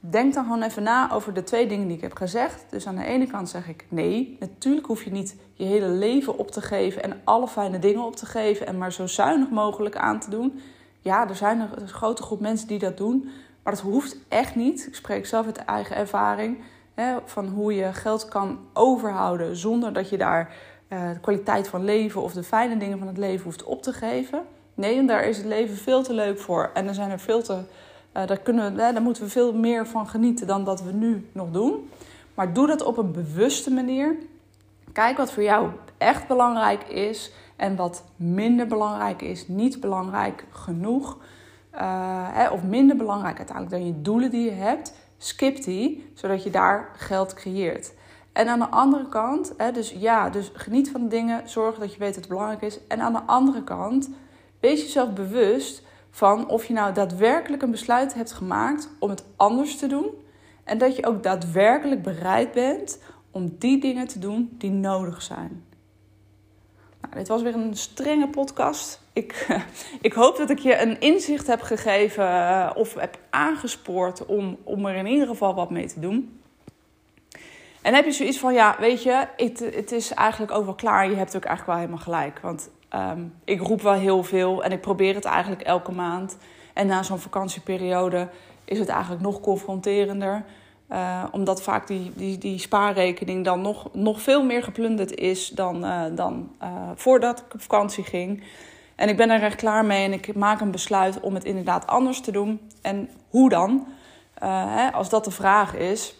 Denk 0.00 0.34
dan 0.34 0.44
gewoon 0.44 0.62
even 0.62 0.82
na 0.82 1.12
over 1.12 1.34
de 1.34 1.42
twee 1.42 1.66
dingen 1.66 1.86
die 1.86 1.96
ik 1.96 2.02
heb 2.02 2.14
gezegd. 2.14 2.64
Dus 2.70 2.86
aan 2.86 2.96
de 2.96 3.04
ene 3.04 3.26
kant 3.26 3.48
zeg 3.48 3.68
ik 3.68 3.86
nee, 3.88 4.36
natuurlijk 4.40 4.86
hoef 4.86 5.04
je 5.04 5.10
niet 5.10 5.36
je 5.54 5.64
hele 5.64 5.88
leven 5.88 6.38
op 6.38 6.50
te 6.50 6.60
geven 6.60 7.02
en 7.02 7.20
alle 7.24 7.48
fijne 7.48 7.78
dingen 7.78 8.04
op 8.04 8.16
te 8.16 8.26
geven 8.26 8.66
en 8.66 8.78
maar 8.78 8.92
zo 8.92 9.06
zuinig 9.06 9.50
mogelijk 9.50 9.96
aan 9.96 10.20
te 10.20 10.30
doen. 10.30 10.60
Ja, 11.00 11.28
er 11.28 11.36
zijn 11.36 11.60
een 11.60 11.88
grote 11.88 12.22
groep 12.22 12.40
mensen 12.40 12.68
die 12.68 12.78
dat 12.78 12.96
doen, 12.96 13.30
maar 13.62 13.72
dat 13.72 13.82
hoeft 13.82 14.16
echt 14.28 14.54
niet. 14.54 14.86
Ik 14.86 14.94
spreek 14.94 15.26
zelf 15.26 15.46
uit 15.46 15.56
eigen 15.56 15.96
ervaring 15.96 16.58
hè, 16.94 17.16
van 17.24 17.48
hoe 17.48 17.74
je 17.74 17.92
geld 17.92 18.28
kan 18.28 18.58
overhouden 18.72 19.56
zonder 19.56 19.92
dat 19.92 20.08
je 20.08 20.16
daar 20.16 20.54
de 20.88 21.18
kwaliteit 21.20 21.68
van 21.68 21.84
leven 21.84 22.22
of 22.22 22.32
de 22.32 22.42
fijne 22.42 22.76
dingen 22.76 22.98
van 22.98 23.06
het 23.06 23.18
leven 23.18 23.44
hoeft 23.44 23.64
op 23.64 23.82
te 23.82 23.92
geven. 23.92 24.42
Nee, 24.74 25.04
daar 25.04 25.24
is 25.24 25.36
het 25.36 25.46
leven 25.46 25.76
veel 25.76 26.02
te 26.02 26.12
leuk 26.12 26.38
voor. 26.38 26.70
En 26.74 26.88
er 26.88 26.94
zijn 26.94 27.10
er 27.10 27.18
veel 27.18 27.42
te, 27.42 27.52
uh, 27.52 28.26
daar, 28.26 28.38
kunnen 28.38 28.72
we, 28.72 28.76
daar 28.76 29.02
moeten 29.02 29.22
we 29.22 29.28
veel 29.28 29.54
meer 29.54 29.86
van 29.86 30.08
genieten 30.08 30.46
dan 30.46 30.64
dat 30.64 30.82
we 30.82 30.92
nu 30.92 31.28
nog 31.32 31.50
doen. 31.50 31.90
Maar 32.34 32.52
doe 32.52 32.66
dat 32.66 32.82
op 32.82 32.96
een 32.96 33.12
bewuste 33.12 33.70
manier. 33.70 34.16
Kijk 34.92 35.16
wat 35.16 35.32
voor 35.32 35.42
jou 35.42 35.68
echt 35.98 36.26
belangrijk 36.26 36.82
is 36.82 37.32
en 37.56 37.76
wat 37.76 38.04
minder 38.16 38.66
belangrijk 38.66 39.22
is, 39.22 39.48
niet 39.48 39.80
belangrijk 39.80 40.44
genoeg. 40.50 41.18
Of 42.52 42.62
minder 42.62 42.96
belangrijk 42.96 43.36
uiteindelijk 43.36 43.76
dan 43.76 43.86
je 43.86 44.02
doelen 44.02 44.30
die 44.30 44.44
je 44.44 44.56
hebt. 44.56 44.94
Skip 45.18 45.62
die, 45.62 46.10
zodat 46.14 46.42
je 46.42 46.50
daar 46.50 46.88
geld 46.96 47.34
creëert. 47.34 47.92
En 48.36 48.48
aan 48.48 48.58
de 48.58 48.68
andere 48.68 49.08
kant, 49.08 49.52
hè, 49.56 49.72
dus 49.72 49.90
ja, 49.90 50.30
dus 50.30 50.50
geniet 50.52 50.90
van 50.90 51.02
de 51.02 51.08
dingen, 51.08 51.48
zorg 51.48 51.78
dat 51.78 51.92
je 51.92 51.98
weet 51.98 52.14
het 52.14 52.28
belangrijk 52.28 52.62
is. 52.62 52.78
En 52.88 53.00
aan 53.00 53.12
de 53.12 53.22
andere 53.22 53.64
kant, 53.64 54.10
wees 54.60 54.82
jezelf 54.82 55.12
bewust 55.12 55.82
van 56.10 56.48
of 56.48 56.64
je 56.64 56.72
nou 56.72 56.94
daadwerkelijk 56.94 57.62
een 57.62 57.70
besluit 57.70 58.14
hebt 58.14 58.32
gemaakt 58.32 58.90
om 58.98 59.10
het 59.10 59.24
anders 59.36 59.76
te 59.76 59.86
doen. 59.86 60.10
En 60.64 60.78
dat 60.78 60.96
je 60.96 61.06
ook 61.06 61.22
daadwerkelijk 61.22 62.02
bereid 62.02 62.52
bent 62.52 63.02
om 63.30 63.56
die 63.58 63.80
dingen 63.80 64.06
te 64.06 64.18
doen 64.18 64.54
die 64.58 64.70
nodig 64.70 65.22
zijn. 65.22 65.64
Nou, 67.00 67.14
dit 67.14 67.28
was 67.28 67.42
weer 67.42 67.54
een 67.54 67.76
strenge 67.76 68.28
podcast. 68.28 69.00
Ik, 69.12 69.46
ik 70.00 70.12
hoop 70.12 70.36
dat 70.36 70.50
ik 70.50 70.58
je 70.58 70.80
een 70.80 71.00
inzicht 71.00 71.46
heb 71.46 71.60
gegeven 71.60 72.28
eh, 72.28 72.70
of 72.74 72.94
heb 72.94 73.18
aangespoord 73.30 74.26
om, 74.26 74.56
om 74.62 74.86
er 74.86 74.94
in 74.94 75.06
ieder 75.06 75.26
geval 75.26 75.54
wat 75.54 75.70
mee 75.70 75.86
te 75.86 76.00
doen. 76.00 76.40
En 77.86 77.94
heb 77.94 78.04
je 78.04 78.12
zoiets 78.12 78.38
van, 78.38 78.54
ja, 78.54 78.76
weet 78.78 79.02
je, 79.02 79.26
het, 79.36 79.58
het 79.74 79.92
is 79.92 80.14
eigenlijk 80.14 80.52
ook 80.52 80.64
wel 80.64 80.74
klaar. 80.74 81.10
Je 81.10 81.16
hebt 81.16 81.36
ook 81.36 81.44
eigenlijk 81.44 81.66
wel 81.66 81.76
helemaal 81.76 82.04
gelijk. 82.04 82.38
Want 82.38 82.70
ehm, 82.88 83.20
ik 83.44 83.60
roep 83.60 83.82
wel 83.82 83.92
heel 83.92 84.24
veel 84.24 84.64
en 84.64 84.72
ik 84.72 84.80
probeer 84.80 85.14
het 85.14 85.24
eigenlijk 85.24 85.62
elke 85.62 85.92
maand. 85.92 86.36
En 86.74 86.86
na 86.86 87.02
zo'n 87.02 87.18
vakantieperiode 87.18 88.28
is 88.64 88.78
het 88.78 88.88
eigenlijk 88.88 89.22
nog 89.22 89.40
confronterender. 89.40 90.44
Uh, 90.92 91.24
omdat 91.30 91.62
vaak 91.62 91.86
die, 91.86 92.12
die, 92.14 92.38
die 92.38 92.58
spaarrekening 92.58 93.44
dan 93.44 93.60
nog, 93.60 93.88
nog 93.92 94.20
veel 94.20 94.44
meer 94.44 94.62
geplunderd 94.62 95.14
is 95.14 95.48
dan, 95.48 95.84
uh, 95.84 96.02
dan 96.14 96.50
uh, 96.62 96.68
voordat 96.94 97.38
ik 97.38 97.54
op 97.54 97.60
vakantie 97.60 98.04
ging. 98.04 98.42
En 98.94 99.08
ik 99.08 99.16
ben 99.16 99.30
er 99.30 99.42
echt 99.42 99.56
klaar 99.56 99.84
mee 99.84 100.04
en 100.04 100.12
ik 100.12 100.34
maak 100.34 100.60
een 100.60 100.70
besluit 100.70 101.20
om 101.20 101.34
het 101.34 101.44
inderdaad 101.44 101.86
anders 101.86 102.20
te 102.20 102.32
doen. 102.32 102.60
En 102.82 103.10
hoe 103.30 103.48
dan? 103.48 103.86
Hè, 104.44 104.92
als 104.92 105.08
dat 105.08 105.24
de 105.24 105.30
vraag 105.30 105.74
is, 105.74 106.14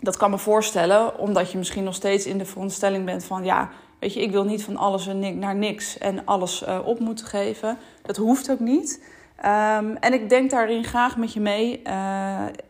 dat 0.00 0.16
kan 0.16 0.30
me 0.30 0.38
voorstellen, 0.38 1.18
omdat 1.18 1.50
je 1.50 1.58
misschien 1.58 1.84
nog 1.84 1.94
steeds 1.94 2.26
in 2.26 2.38
de 2.38 2.44
veronderstelling 2.44 3.04
bent 3.04 3.24
van 3.24 3.44
ja, 3.44 3.70
weet 3.98 4.14
je, 4.14 4.22
ik 4.22 4.30
wil 4.30 4.44
niet 4.44 4.64
van 4.64 4.76
alles 4.76 5.06
naar 5.34 5.56
niks 5.56 5.98
en 5.98 6.24
alles 6.24 6.62
uh, 6.62 6.78
op 6.84 6.98
moeten 6.98 7.26
geven. 7.26 7.78
Dat 8.02 8.16
hoeft 8.16 8.50
ook 8.50 8.60
niet. 8.60 9.04
Um, 9.38 9.96
en 9.96 10.12
ik 10.12 10.28
denk 10.28 10.50
daarin 10.50 10.84
graag 10.84 11.16
met 11.16 11.32
je 11.32 11.40
mee. 11.40 11.80
Uh, 11.84 11.92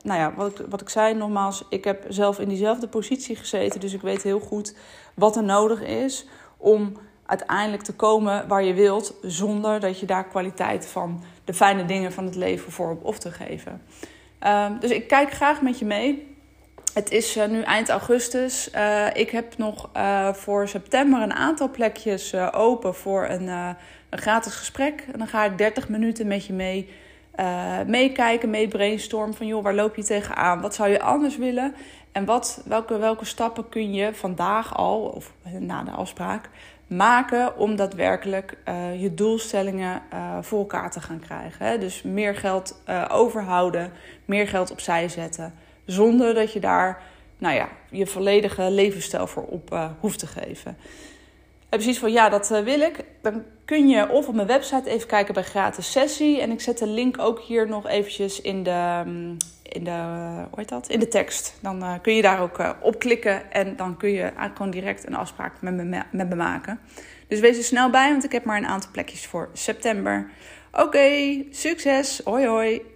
nou 0.02 0.20
ja, 0.20 0.32
wat 0.36 0.58
ik, 0.58 0.66
wat 0.68 0.80
ik 0.80 0.88
zei, 0.88 1.14
nogmaals, 1.14 1.64
ik 1.68 1.84
heb 1.84 2.04
zelf 2.08 2.38
in 2.38 2.48
diezelfde 2.48 2.88
positie 2.88 3.36
gezeten, 3.36 3.80
dus 3.80 3.92
ik 3.92 4.00
weet 4.00 4.22
heel 4.22 4.40
goed 4.40 4.74
wat 5.14 5.36
er 5.36 5.44
nodig 5.44 5.82
is 5.82 6.26
om 6.56 6.92
uiteindelijk 7.26 7.82
te 7.82 7.94
komen 7.94 8.48
waar 8.48 8.64
je 8.64 8.74
wilt, 8.74 9.14
zonder 9.22 9.80
dat 9.80 10.00
je 10.00 10.06
daar 10.06 10.24
kwaliteit 10.24 10.86
van 10.86 11.22
de 11.44 11.54
fijne 11.54 11.84
dingen 11.84 12.12
van 12.12 12.24
het 12.24 12.34
leven 12.34 12.72
voor 12.72 12.90
op, 12.90 13.04
op 13.04 13.14
te 13.14 13.30
geven. 13.30 13.82
Um, 14.46 14.78
dus 14.80 14.90
ik 14.90 15.08
kijk 15.08 15.30
graag 15.30 15.62
met 15.62 15.78
je 15.78 15.84
mee. 15.84 16.35
Het 16.96 17.10
is 17.10 17.36
uh, 17.36 17.46
nu 17.46 17.62
eind 17.62 17.88
augustus. 17.88 18.70
Uh, 18.74 19.06
ik 19.12 19.30
heb 19.30 19.58
nog 19.58 19.90
uh, 19.96 20.32
voor 20.32 20.68
september 20.68 21.22
een 21.22 21.32
aantal 21.32 21.70
plekjes 21.70 22.34
open 22.52 22.94
voor 22.94 23.28
een, 23.28 23.48
een, 23.48 23.76
gratis 24.10 24.54
gesprek. 24.54 25.04
En 25.12 25.18
dan 25.18 25.26
ga 25.26 25.44
ik 25.44 25.58
30 25.58 25.88
minuten 25.88 26.26
met 26.26 26.46
je 26.46 26.52
mee 26.52 26.88
meekijken, 27.86 28.50
mee 28.50 28.68
brainstormen 28.68 29.34
van 29.34 29.46
joh, 29.46 29.62
waar 29.62 29.74
loop 29.74 29.96
je 29.96 30.02
tegenaan? 30.02 30.60
Wat 30.60 30.74
zou 30.74 30.90
je 30.90 31.00
anders 31.00 31.36
willen? 31.36 31.74
En 32.12 32.24
wat, 32.24 32.62
welke, 32.64 32.98
welke 32.98 33.24
stappen 33.24 33.68
kun 33.68 33.94
je 33.94 34.14
vandaag 34.14 34.76
al, 34.76 35.00
of 35.00 35.32
na 35.58 35.82
de 35.82 35.90
afspraak, 35.90 36.48
maken 36.86 37.58
om 37.58 37.76
daadwerkelijk 37.76 38.58
je 38.98 39.14
doelstellingen 39.14 40.02
voor 40.40 40.58
elkaar 40.58 40.90
te 40.90 41.00
gaan 41.00 41.20
krijgen? 41.20 41.66
Hè? 41.66 41.78
Dus 41.78 42.02
meer 42.02 42.34
geld 42.34 42.82
overhouden, 43.08 43.92
meer 44.24 44.48
geld 44.48 44.70
opzij 44.70 45.08
zetten 45.08 45.64
zonder 45.86 46.34
dat 46.34 46.52
je 46.52 46.60
daar 46.60 47.02
nou 47.38 47.54
ja, 47.54 47.68
je 47.90 48.06
volledige 48.06 48.70
levensstijl 48.70 49.26
voor 49.26 49.42
op 49.42 49.72
uh, 49.72 49.90
hoeft 50.00 50.18
te 50.18 50.26
geven. 50.26 50.76
En 51.68 51.78
precies 51.78 51.98
van 51.98 52.12
ja, 52.12 52.28
dat 52.28 52.50
uh, 52.50 52.60
wil 52.60 52.80
ik. 52.80 53.04
Dan 53.22 53.42
kun 53.64 53.88
je 53.88 54.08
of 54.08 54.28
op 54.28 54.34
mijn 54.34 54.46
website 54.46 54.90
even 54.90 55.08
kijken 55.08 55.34
bij 55.34 55.42
gratis 55.42 55.92
sessie. 55.92 56.40
En 56.40 56.50
ik 56.50 56.60
zet 56.60 56.78
de 56.78 56.86
link 56.86 57.18
ook 57.18 57.40
hier 57.40 57.68
nog 57.68 57.88
eventjes 57.88 58.40
in 58.40 58.62
de, 58.62 59.02
mm, 59.04 59.36
in 59.62 59.84
de, 59.84 59.90
hoe 60.50 60.58
heet 60.58 60.68
dat? 60.68 60.88
In 60.88 61.00
de 61.00 61.08
tekst. 61.08 61.58
Dan 61.62 62.00
kun 62.02 62.14
je 62.14 62.22
daar 62.22 62.40
ook 62.40 62.74
op 62.80 62.98
klikken 62.98 63.52
en 63.52 63.76
dan 63.76 63.96
kun 63.96 64.10
je 64.10 64.32
gewoon 64.54 64.70
direct 64.70 65.06
een 65.06 65.14
afspraak 65.14 65.52
met 65.60 65.74
me, 65.74 66.02
met 66.10 66.28
me 66.28 66.34
maken. 66.34 66.80
Dus 67.28 67.40
wees 67.40 67.56
er 67.56 67.64
snel 67.64 67.90
bij, 67.90 68.10
want 68.10 68.24
ik 68.24 68.32
heb 68.32 68.44
maar 68.44 68.56
een 68.56 68.66
aantal 68.66 68.90
plekjes 68.90 69.26
voor 69.26 69.50
september. 69.52 70.30
Oké, 70.72 71.42
succes. 71.50 72.20
Hoi 72.24 72.46
hoi. 72.46 72.95